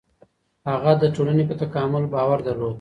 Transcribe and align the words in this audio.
هغه 0.69 0.91
د 1.01 1.03
ټولني 1.15 1.43
په 1.49 1.55
تکامل 1.61 2.03
باور 2.13 2.39
درلود. 2.47 2.69